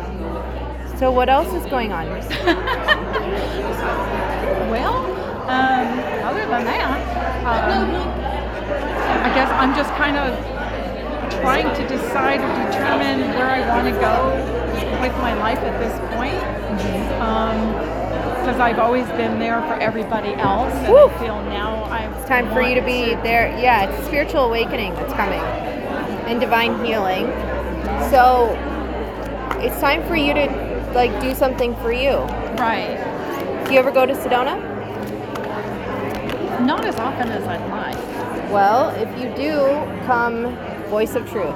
So 0.99 1.13
what 1.13 1.29
else 1.29 1.53
is 1.53 1.65
going 1.71 1.93
on? 1.93 2.09
Well, 4.75 4.97
um, 5.49 5.87
other 6.25 6.47
than 6.47 6.65
that, 6.65 7.47
um, 7.47 7.95
I 9.23 9.33
guess 9.35 9.51
I'm 9.53 9.75
just 9.77 9.91
kind 9.91 10.17
of 10.17 10.37
trying 11.41 11.73
to 11.77 11.87
decide 11.87 12.41
or 12.41 12.49
determine 12.73 13.29
where 13.37 13.51
I 13.51 13.61
want 13.69 13.87
to 13.87 13.93
go 14.01 14.35
with 15.01 15.13
my 15.19 15.35
life 15.35 15.59
at 15.59 15.79
this 15.79 15.93
point. 16.17 16.41
Because 18.41 18.59
I've 18.59 18.79
always 18.79 19.07
been 19.11 19.39
there 19.39 19.61
for 19.63 19.75
everybody 19.75 20.35
else, 20.35 20.73
and 20.75 20.93
Woo! 20.93 21.07
I 21.07 21.19
feel 21.19 21.41
now 21.43 21.85
I 21.85 22.07
It's 22.19 22.29
time 22.29 22.51
for 22.53 22.61
you 22.61 22.75
to 22.75 22.83
be 22.83 23.15
there. 23.23 23.57
Yeah, 23.59 23.85
it's 23.89 24.03
a 24.03 24.07
spiritual 24.07 24.47
awakening 24.47 24.95
that's 24.95 25.13
coming 25.13 25.41
and 26.27 26.41
divine 26.41 26.85
healing. 26.85 27.27
So 28.11 28.57
it's 29.61 29.79
time 29.81 30.07
for 30.07 30.17
you 30.17 30.35
to 30.35 30.93
like 30.95 31.19
do 31.21 31.35
something 31.35 31.75
for 31.77 31.93
you. 31.93 32.17
right. 32.59 33.01
Do 33.67 33.73
you 33.73 33.79
ever 33.79 33.91
go 33.91 34.05
to 34.05 34.13
Sedona? 34.15 34.61
Not 36.65 36.85
as 36.85 36.97
often 36.97 37.29
as 37.29 37.43
I'd 37.45 37.67
like. 37.71 38.51
Well, 38.53 38.91
if 38.91 39.09
you 39.19 39.35
do, 39.35 39.65
come 40.07 40.57
Voice 40.89 41.15
of 41.15 41.29
Truth. 41.31 41.55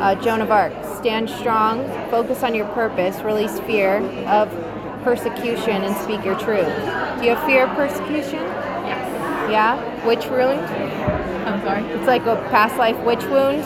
Uh, 0.00 0.14
Joan 0.22 0.40
of 0.40 0.50
Arc. 0.50 0.72
Stand 0.98 1.28
strong, 1.28 1.84
focus 2.10 2.42
on 2.42 2.54
your 2.54 2.66
purpose, 2.68 3.20
release 3.20 3.58
fear 3.60 3.98
of 4.26 4.48
persecution, 5.02 5.82
and 5.82 5.96
speak 5.96 6.24
your 6.24 6.38
truth. 6.38 6.66
Do 7.18 7.24
you 7.24 7.34
have 7.34 7.44
fear 7.46 7.66
of 7.66 7.74
persecution? 7.74 8.42
Yes. 8.84 9.50
Yeah? 9.50 10.06
Witch 10.06 10.26
wound? 10.26 10.60
I'm 11.48 11.60
sorry. 11.62 11.82
It's 11.92 12.06
like 12.06 12.26
a 12.26 12.36
past 12.50 12.76
life 12.76 12.98
witch 13.04 13.24
wound? 13.24 13.64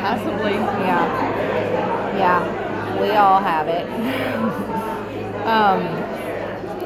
Possibly. 0.00 0.54
Yeah. 0.54 2.16
Yeah. 2.16 3.00
We 3.00 3.10
all 3.10 3.40
have 3.40 3.68
it. 3.68 3.86
um, 5.46 5.82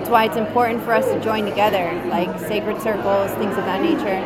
that's 0.05 0.11
why 0.11 0.25
it's 0.25 0.37
important 0.37 0.83
for 0.83 0.93
us 0.93 1.07
to 1.07 1.21
join 1.21 1.47
together, 1.47 1.93
like 2.11 2.39
sacred 2.39 2.83
circles, 2.83 3.31
things 3.33 3.57
of 3.57 3.65
that 3.65 3.81
nature. 3.81 4.19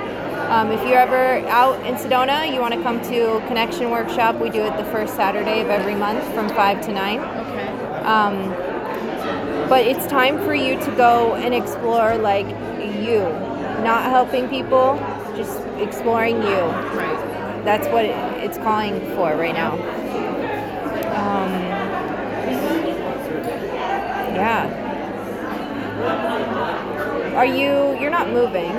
Um, 0.50 0.72
if 0.72 0.80
you're 0.80 0.98
ever 0.98 1.46
out 1.48 1.84
in 1.86 1.94
Sedona, 1.94 2.52
you 2.52 2.60
want 2.60 2.74
to 2.74 2.82
come 2.82 3.00
to 3.02 3.40
Connection 3.46 3.90
Workshop. 3.90 4.36
We 4.40 4.50
do 4.50 4.62
it 4.62 4.76
the 4.76 4.84
first 4.84 5.14
Saturday 5.14 5.60
of 5.60 5.68
every 5.68 5.94
month 5.94 6.24
from 6.32 6.48
5 6.48 6.80
to 6.86 6.92
9. 6.92 7.20
Okay. 7.20 7.68
Um, 8.02 8.48
but 9.68 9.86
it's 9.86 10.06
time 10.06 10.38
for 10.38 10.54
you 10.54 10.80
to 10.80 10.90
go 10.96 11.34
and 11.34 11.54
explore 11.54 12.16
like 12.16 12.46
you, 12.48 13.20
not 13.84 14.04
helping 14.04 14.48
people, 14.48 14.96
just 15.36 15.60
exploring 15.76 16.36
you. 16.42 16.60
Right. 16.96 17.27
That's 17.68 17.86
what 17.88 18.06
it's 18.06 18.56
calling 18.56 18.98
for 19.14 19.36
right 19.36 19.52
now. 19.52 19.74
Um, 19.74 21.50
yeah. 24.34 24.64
Are 27.36 27.44
you? 27.44 28.00
You're 28.00 28.08
not 28.10 28.30
moving. 28.30 28.72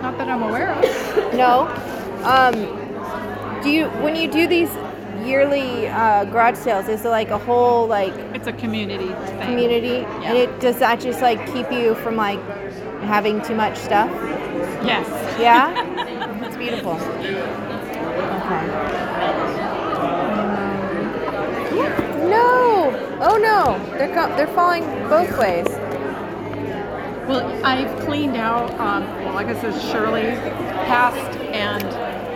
Not 0.00 0.16
that 0.16 0.28
I'm 0.28 0.42
aware 0.42 0.72
of. 0.72 1.34
No. 1.34 1.66
Um, 2.24 2.54
do 3.62 3.68
you? 3.68 3.88
When 4.02 4.16
you 4.16 4.30
do 4.32 4.46
these 4.46 4.70
yearly 5.22 5.86
uh, 5.88 6.24
garage 6.24 6.56
sales, 6.56 6.88
is 6.88 7.04
it 7.04 7.10
like 7.10 7.28
a 7.28 7.36
whole 7.36 7.86
like 7.86 8.14
It's 8.34 8.46
a 8.46 8.54
community 8.54 9.08
thing. 9.08 9.40
community? 9.42 10.06
And 10.24 10.38
it 10.38 10.58
does 10.58 10.78
that 10.78 11.00
just 11.00 11.20
like 11.20 11.38
keep 11.52 11.70
you 11.70 11.94
from 11.96 12.16
like 12.16 12.40
having 13.02 13.42
too 13.42 13.54
much 13.54 13.76
stuff? 13.76 14.08
Yes. 14.86 15.06
Yeah. 15.38 15.74
it's 16.46 16.56
beautiful. 16.56 16.98
No. 22.28 23.18
Oh 23.20 23.36
no. 23.38 23.78
They're 23.98 24.14
co- 24.14 24.34
they're 24.36 24.46
falling 24.48 24.84
both 25.08 25.36
ways. 25.38 25.66
Well, 27.28 27.64
I've 27.64 27.96
cleaned 28.04 28.36
out, 28.36 28.70
um, 28.80 29.04
well, 29.24 29.38
I 29.38 29.44
guess 29.44 29.62
it's 29.62 29.80
Shirley 29.90 30.22
passed 30.88 31.38
and 31.38 31.84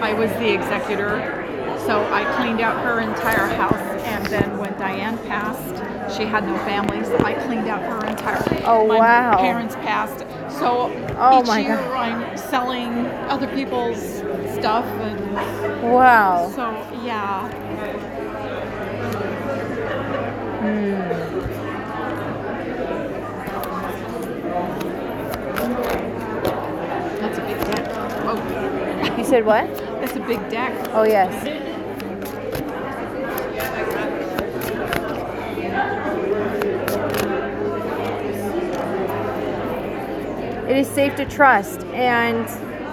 I 0.04 0.12
was 0.12 0.30
the 0.32 0.52
executor. 0.52 1.40
So 1.86 2.04
I 2.12 2.24
cleaned 2.36 2.60
out 2.60 2.82
her 2.84 3.00
entire 3.00 3.46
house, 3.56 3.74
and 4.04 4.24
then 4.26 4.56
when 4.56 4.72
Diane 4.78 5.18
passed, 5.26 6.16
she 6.16 6.24
had 6.24 6.44
no 6.46 6.56
family, 6.58 7.04
so 7.04 7.18
I 7.24 7.34
cleaned 7.34 7.68
out 7.68 7.82
her 7.82 8.06
entire. 8.08 8.42
Oh, 8.64 8.86
my 8.86 8.98
wow. 8.98 9.36
Parents 9.38 9.74
passed, 9.76 10.24
so 10.58 10.90
Oh, 11.16 11.40
each 11.40 11.46
my 11.46 11.60
year 11.60 11.76
God. 11.76 11.96
I'm 11.96 12.36
selling 12.36 13.06
other 13.28 13.46
people's 13.48 13.98
stuff, 14.54 14.84
and 14.86 15.34
Wow. 15.92 16.50
so 16.54 16.70
yeah. 17.04 17.48
Hmm. 20.60 21.24
That's 27.20 27.38
a 27.38 27.42
big 27.42 27.58
deck. 27.64 27.86
Oh, 28.26 29.14
You 29.18 29.24
said 29.24 29.44
what? 29.46 29.66
that's 30.00 30.16
a 30.16 30.20
big 30.20 30.48
deck. 30.50 30.72
Oh, 30.92 31.04
yes. 31.04 31.32
It 40.74 40.78
is 40.78 40.88
safe 40.88 41.14
to 41.18 41.24
trust, 41.24 41.82
and 41.92 42.48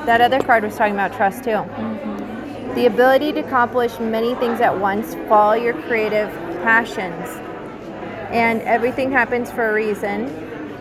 that 0.05 0.21
other 0.21 0.39
card 0.39 0.63
was 0.63 0.75
talking 0.77 0.93
about 0.93 1.13
trust 1.13 1.43
too. 1.43 1.49
Mm-hmm. 1.49 2.75
The 2.75 2.85
ability 2.85 3.33
to 3.33 3.39
accomplish 3.39 3.99
many 3.99 4.35
things 4.35 4.61
at 4.61 4.79
once, 4.79 5.15
follow 5.27 5.53
your 5.53 5.73
creative 5.73 6.29
passions, 6.61 7.27
and 8.29 8.61
everything 8.61 9.11
happens 9.11 9.49
for 9.49 9.71
a 9.71 9.73
reason. 9.73 10.29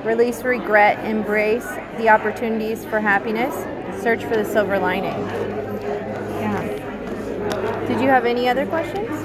Release 0.05 0.43
regret, 0.43 1.03
embrace 1.07 1.67
the 1.97 2.11
opportunities 2.11 2.85
for 2.85 3.01
happiness, 3.01 3.55
search 4.03 4.23
for 4.23 4.37
the 4.37 4.45
silver 4.45 4.79
lining. 4.79 5.19
Yeah. 6.37 7.87
Did 7.89 8.03
you 8.03 8.09
have 8.09 8.27
any 8.27 8.47
other 8.47 8.67
questions? 8.67 9.20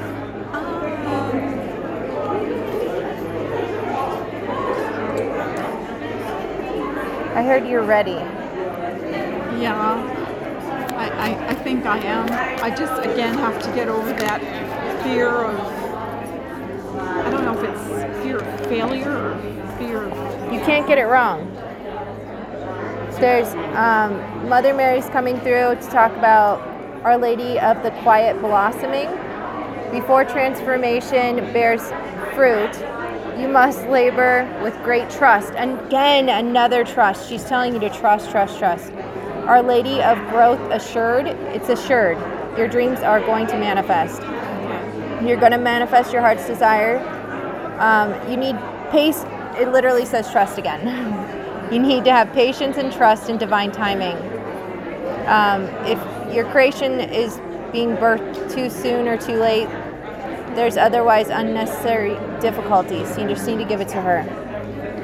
I 7.35 7.43
heard 7.43 7.67
you're 7.67 7.83
ready. 7.83 8.11
Yeah, 9.61 9.75
I, 10.95 11.09
I, 11.09 11.47
I 11.49 11.53
think 11.53 11.85
I 11.85 11.97
am. 11.97 12.31
I 12.63 12.73
just 12.73 13.05
again 13.05 13.37
have 13.37 13.61
to 13.61 13.71
get 13.73 13.89
over 13.89 14.13
that 14.13 15.03
fear 15.03 15.27
of 15.27 15.59
I 16.97 17.29
don't 17.29 17.43
know 17.43 17.61
if 17.61 17.69
it's 17.69 18.23
fear 18.23 18.37
of 18.37 18.67
failure 18.67 19.11
or 19.11 19.77
fear 19.77 20.03
of 20.03 20.53
You 20.53 20.61
can't 20.61 20.87
get 20.87 20.97
it 20.97 21.07
wrong. 21.07 21.51
There's 23.19 23.53
um, 23.75 24.47
Mother 24.47 24.73
Mary's 24.73 25.09
coming 25.09 25.37
through 25.41 25.75
to 25.75 25.87
talk 25.91 26.13
about 26.13 26.61
Our 27.03 27.17
Lady 27.17 27.59
of 27.59 27.83
the 27.83 27.91
Quiet 28.01 28.39
Blossoming. 28.39 29.09
Before 29.91 30.23
transformation 30.23 31.35
bears 31.51 31.81
fruit, 32.33 32.71
you 33.37 33.47
must 33.47 33.85
labor 33.87 34.47
with 34.63 34.73
great 34.83 35.09
trust. 35.09 35.51
Again, 35.57 36.29
another 36.29 36.83
trust. 36.83 37.29
She's 37.29 37.43
telling 37.43 37.73
you 37.73 37.79
to 37.81 37.89
trust, 37.89 38.31
trust, 38.31 38.57
trust. 38.57 38.91
Our 39.45 39.61
Lady 39.61 40.01
of 40.01 40.17
Growth 40.29 40.59
assured, 40.71 41.27
it's 41.27 41.69
assured. 41.69 42.17
Your 42.57 42.67
dreams 42.67 42.99
are 42.99 43.19
going 43.19 43.47
to 43.47 43.57
manifest. 43.57 44.21
You're 45.25 45.37
going 45.37 45.51
to 45.51 45.57
manifest 45.57 46.13
your 46.13 46.21
heart's 46.21 46.47
desire. 46.47 46.99
Um, 47.79 48.13
you 48.29 48.37
need 48.37 48.55
pace. 48.89 49.23
It 49.59 49.71
literally 49.71 50.05
says 50.05 50.31
trust 50.31 50.57
again. 50.57 50.85
you 51.71 51.79
need 51.79 52.05
to 52.05 52.11
have 52.11 52.31
patience 52.31 52.77
and 52.77 52.91
trust 52.91 53.29
in 53.29 53.37
divine 53.37 53.71
timing. 53.71 54.15
Um, 55.27 55.63
if 55.85 55.99
your 56.33 56.49
creation 56.51 56.99
is 57.01 57.39
being 57.71 57.97
birthed 57.97 58.53
too 58.53 58.69
soon 58.69 59.07
or 59.07 59.17
too 59.17 59.35
late, 59.35 59.67
there's 60.55 60.77
otherwise 60.77 61.27
unnecessary 61.29 62.15
difficulties. 62.39 63.17
You 63.17 63.27
just 63.27 63.45
need 63.45 63.57
to 63.57 63.65
give 63.65 63.81
it 63.81 63.89
to 63.89 64.01
her. 64.01 64.19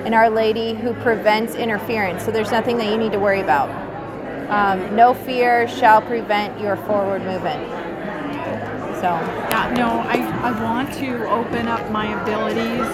And 0.06 0.16
Our 0.16 0.30
Lady 0.30 0.74
who 0.74 0.94
prevents 0.96 1.56
interference. 1.56 2.26
So 2.26 2.32
there's 2.32 2.52
nothing 2.52 2.78
that 2.78 2.88
you 2.88 2.98
need 2.98 3.12
to 3.12 3.20
worry 3.20 3.42
about. 3.42 3.70
Um, 4.50 4.96
no 4.96 5.14
fear 5.14 5.68
shall 5.68 6.02
prevent 6.02 6.60
your 6.60 6.76
forward 6.76 7.24
movement. 7.24 7.70
So. 8.96 9.08
Yeah, 9.10 9.74
no, 9.76 10.00
I, 10.00 10.18
I 10.44 10.64
want 10.64 10.94
to 10.96 11.30
open 11.30 11.68
up 11.68 11.90
my 11.92 12.22
abilities 12.22 12.88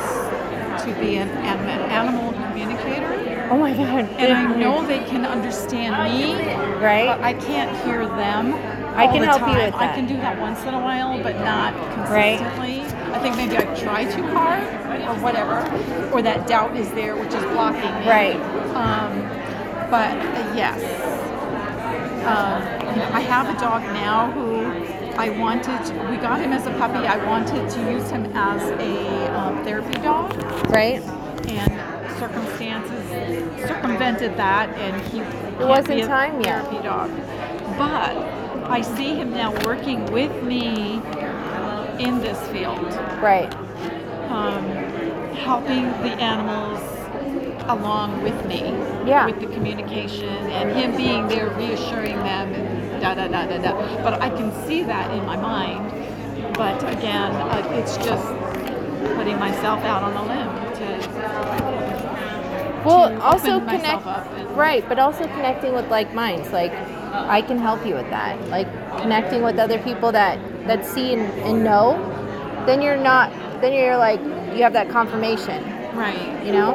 to 0.83 0.99
be 0.99 1.17
an, 1.17 1.29
an 1.29 1.69
animal 1.91 2.33
communicator. 2.33 3.47
Oh 3.51 3.57
my 3.57 3.73
God. 3.73 4.05
And 4.17 4.33
I 4.33 4.55
know 4.55 4.85
they 4.85 4.99
can 4.99 5.25
understand 5.25 6.13
me, 6.13 6.33
but 6.33 6.81
Right? 6.81 7.09
I 7.09 7.33
can't 7.33 7.75
hear 7.85 8.05
them. 8.05 8.53
I 8.97 9.07
can 9.07 9.23
help 9.23 9.41
you 9.41 9.45
time. 9.47 9.65
with 9.65 9.75
I 9.75 9.87
can 9.95 10.05
do 10.07 10.17
that 10.17 10.39
once 10.39 10.63
in 10.63 10.73
a 10.73 10.79
while, 10.79 11.21
but 11.21 11.35
not 11.39 11.73
Right. 12.09 12.37
consistently. 12.39 12.81
I 13.13 13.19
think 13.19 13.35
maybe 13.37 13.57
I 13.57 13.63
try 13.75 14.05
too 14.05 14.23
hard 14.27 14.63
or 15.07 15.15
whatever, 15.23 15.57
or 16.13 16.21
that 16.21 16.47
doubt 16.47 16.75
is 16.75 16.89
there, 16.91 17.15
which 17.15 17.33
is 17.33 17.43
blocking 17.45 17.81
me. 18.01 18.09
Right. 18.09 18.35
Um, 18.75 19.21
but 19.89 20.11
uh, 20.17 20.53
yes, 20.55 20.81
um, 22.25 22.61
you 22.89 22.95
know, 22.97 23.09
I 23.13 23.21
have 23.21 23.47
a 23.55 23.59
dog 23.59 23.81
now 23.93 24.31
who 24.31 24.65
I 25.17 25.29
wanted. 25.29 25.79
We 26.09 26.17
got 26.17 26.41
him 26.41 26.51
as 26.51 26.65
a 26.67 26.71
puppy. 26.71 27.05
I 27.07 27.17
wanted 27.25 27.69
to 27.69 27.79
use 27.91 28.09
him 28.09 28.25
as 28.35 28.61
a 28.63 29.33
um, 29.37 29.63
therapy 29.63 29.93
dog 30.01 30.33
Right? 30.69 31.01
and 31.47 32.17
circumstances 32.19 33.67
circumvented 33.67 34.35
that, 34.37 34.69
and 34.77 35.01
he 35.11 35.19
can't 35.19 35.67
wasn't 35.67 36.03
time 36.03 36.41
yet. 36.41 36.63
therapy 36.65 36.83
dog. 36.83 37.09
But 37.77 38.13
I 38.69 38.81
see 38.81 39.15
him 39.15 39.31
now 39.31 39.53
working 39.65 40.05
with 40.11 40.43
me 40.43 41.01
in 41.99 42.19
this 42.19 42.39
field, 42.49 42.79
Right. 43.21 43.51
um, 44.29 44.63
helping 45.33 45.85
the 46.03 46.11
animals 46.21 46.79
along 47.69 48.21
with 48.23 48.45
me 48.45 48.73
Yeah. 49.05 49.25
with 49.25 49.39
the 49.39 49.47
communication 49.47 50.29
and 50.51 50.71
him 50.71 50.95
being 50.95 51.27
there 51.27 51.47
reassuring 51.49 52.17
them 52.23 52.53
and 52.53 53.01
da 53.01 53.13
da 53.15 53.27
da 53.27 53.45
da 53.45 53.57
da. 53.57 53.73
But 54.03 54.21
I 54.21 54.29
can 54.29 54.51
see 54.65 54.83
that 54.83 55.11
in 55.11 55.25
my 55.25 55.37
mind. 55.37 55.91
But 56.53 56.81
again, 56.91 57.31
uh, 57.35 57.63
it's 57.73 57.97
just 57.97 58.25
putting 59.15 59.39
myself 59.39 59.83
out 59.83 60.03
on 60.03 60.13
a 60.13 60.23
limb 60.23 60.73
to 60.75 60.87
Well, 62.85 63.09
to 63.09 63.21
also 63.21 63.59
connect. 63.59 64.05
Right, 64.55 64.83
but 64.87 64.97
also 64.99 65.23
connecting 65.25 65.73
with 65.73 65.89
like 65.89 66.13
minds. 66.13 66.51
Like, 66.53 66.71
I 67.11 67.41
can 67.41 67.57
help 67.57 67.85
you 67.85 67.95
with 67.95 68.09
that. 68.09 68.39
Like 68.49 68.67
connecting 69.01 69.43
with 69.43 69.57
other 69.59 69.79
people 69.79 70.11
that 70.11 70.39
that 70.67 70.85
see 70.85 71.13
and, 71.13 71.21
and 71.41 71.63
know. 71.63 71.95
Then 72.65 72.81
you're 72.81 72.97
not. 72.97 73.31
Then 73.61 73.73
you're 73.73 73.97
like 73.97 74.21
you 74.55 74.63
have 74.63 74.73
that 74.73 74.89
confirmation. 74.89 75.63
right. 75.95 76.45
You 76.45 76.51
know. 76.51 76.73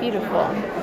Beautiful. 0.00 0.79